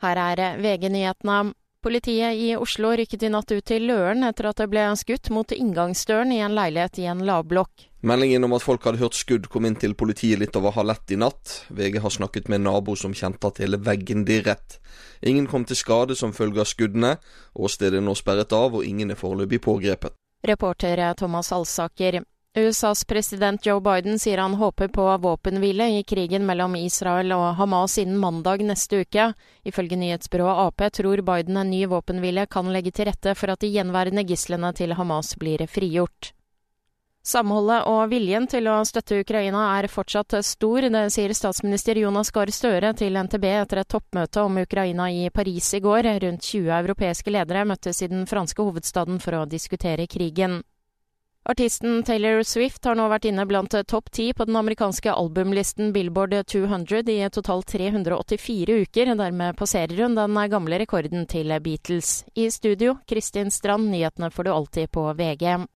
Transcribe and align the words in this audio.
Her 0.00 0.16
er 0.16 0.60
VG-nyhetene. 0.60 1.52
Politiet 1.80 2.36
i 2.36 2.48
Oslo 2.60 2.90
rykket 2.92 3.22
i 3.24 3.30
natt 3.32 3.52
ut 3.52 3.64
til 3.64 3.86
Løren 3.88 4.24
etter 4.28 4.50
at 4.50 4.58
det 4.60 4.66
ble 4.68 4.82
skutt 5.00 5.30
mot 5.32 5.52
inngangsdøren 5.52 6.32
i 6.32 6.42
en 6.44 6.52
leilighet 6.56 7.00
i 7.00 7.06
en 7.08 7.22
lavblokk. 7.24 7.86
Meldingen 8.04 8.44
om 8.44 8.52
at 8.56 8.64
folk 8.64 8.84
hadde 8.84 9.00
hørt 9.00 9.16
skudd 9.16 9.48
kom 9.52 9.64
inn 9.68 9.76
til 9.80 9.96
politiet 9.96 10.40
litt 10.40 10.56
over 10.56 10.72
halv 10.76 10.92
ett 10.92 11.12
i 11.12 11.18
natt. 11.20 11.54
VG 11.68 12.00
har 12.04 12.12
snakket 12.12 12.48
med 12.48 12.60
en 12.60 12.68
nabo 12.68 12.96
som 12.96 13.16
kjente 13.16 13.48
at 13.48 13.60
hele 13.64 13.80
veggen 13.80 14.26
dirret. 14.28 14.76
Ingen 15.24 15.48
kom 15.48 15.64
til 15.68 15.76
skade 15.76 16.16
som 16.16 16.36
følge 16.36 16.60
av 16.64 16.68
skuddene. 16.68 17.14
Åstedet 17.56 18.00
er 18.00 18.04
nå 18.04 18.16
sperret 18.16 18.52
av, 18.56 18.76
og 18.76 18.84
ingen 18.84 19.12
er 19.12 19.20
foreløpig 19.20 19.60
pågrepet. 19.64 20.16
Reporter 20.48 21.00
Thomas 21.16 21.52
Alsaker. 21.52 22.22
USAs 22.54 23.04
president 23.04 23.66
Joe 23.66 23.80
Biden 23.80 24.18
sier 24.18 24.38
han 24.38 24.54
håper 24.54 24.88
på 24.88 25.16
våpenhvile 25.16 25.88
i 25.98 26.02
krigen 26.02 26.46
mellom 26.46 26.74
Israel 26.76 27.30
og 27.36 27.44
Hamas 27.54 27.94
innen 28.02 28.18
mandag 28.18 28.64
neste 28.66 29.04
uke. 29.04 29.28
Ifølge 29.62 29.96
nyhetsbyrået 29.96 30.58
Ap 30.64 30.82
tror 30.92 31.22
Biden 31.22 31.56
en 31.56 31.70
ny 31.70 31.84
våpenhvile 31.86 32.48
kan 32.50 32.72
legge 32.72 32.90
til 32.90 33.06
rette 33.06 33.36
for 33.38 33.54
at 33.54 33.62
de 33.62 33.70
gjenværende 33.70 34.24
gislene 34.26 34.72
til 34.74 34.96
Hamas 34.98 35.36
blir 35.38 35.62
frigjort. 35.70 36.32
Samholdet 37.22 37.84
og 37.86 38.10
viljen 38.10 38.48
til 38.50 38.66
å 38.66 38.80
støtte 38.88 39.20
Ukraina 39.22 39.68
er 39.76 39.86
fortsatt 39.92 40.40
stor, 40.42 40.88
det 40.90 41.04
sier 41.14 41.30
statsminister 41.36 42.02
Jonas 42.02 42.32
Gahr 42.34 42.50
Støre 42.50 42.90
til 42.98 43.14
NTB 43.14 43.46
etter 43.60 43.84
et 43.84 43.92
toppmøte 43.94 44.42
om 44.42 44.58
Ukraina 44.58 45.06
i 45.12 45.30
Paris 45.30 45.70
i 45.78 45.82
går. 45.84 46.10
Rundt 46.26 46.50
20 46.50 46.74
europeiske 46.80 47.30
ledere 47.30 47.62
møttes 47.68 48.02
i 48.02 48.10
den 48.10 48.26
franske 48.26 48.58
hovedstaden 48.58 49.22
for 49.22 49.38
å 49.38 49.46
diskutere 49.46 50.10
krigen. 50.10 50.62
Artisten 51.50 52.02
Taylor 52.02 52.42
Swift 52.42 52.84
har 52.86 52.94
nå 52.94 53.08
vært 53.10 53.24
inne 53.26 53.42
blant 53.42 53.74
topp 53.90 54.12
ti 54.14 54.28
på 54.38 54.44
den 54.46 54.54
amerikanske 54.54 55.10
albumlisten 55.10 55.88
Billboard 55.90 56.36
200 56.46 57.00
i 57.10 57.16
totalt 57.34 57.66
384 57.72 58.76
uker. 58.84 59.10
Dermed 59.18 59.58
passerer 59.58 59.98
hun 60.04 60.14
den 60.14 60.38
gamle 60.52 60.78
rekorden 60.78 61.26
til 61.26 61.50
Beatles. 61.58 62.20
I 62.38 62.46
studio, 62.54 63.00
Kristin 63.10 63.50
Strand, 63.50 63.90
nyhetene 63.90 64.30
får 64.30 64.46
du 64.46 64.52
alltid 64.52 64.92
på 64.94 65.08
VG. 65.18 65.66